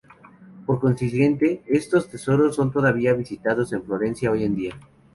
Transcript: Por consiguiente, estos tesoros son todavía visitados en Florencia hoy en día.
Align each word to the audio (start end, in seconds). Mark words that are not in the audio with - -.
Por 0.65 0.79
consiguiente, 0.79 1.61
estos 1.67 2.09
tesoros 2.09 2.55
son 2.55 2.71
todavía 2.71 3.13
visitados 3.13 3.71
en 3.71 3.83
Florencia 3.83 4.31
hoy 4.31 4.43
en 4.45 4.55
día. 4.55 4.75